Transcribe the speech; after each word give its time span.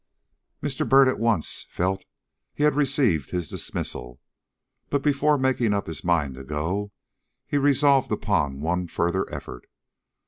Mr. 0.63 0.89
Byrd 0.89 1.07
at 1.07 1.19
once 1.19 1.67
felt 1.69 2.03
he 2.55 2.63
had 2.63 2.73
received 2.73 3.29
his 3.29 3.49
dismissal. 3.51 4.19
But 4.89 5.03
before 5.03 5.37
making 5.37 5.75
up 5.75 5.85
his 5.85 6.03
mind 6.03 6.33
to 6.33 6.43
go, 6.43 6.91
he 7.45 7.59
resolved 7.59 8.11
upon 8.11 8.61
one 8.61 8.87
further 8.87 9.31
effort. 9.31 9.67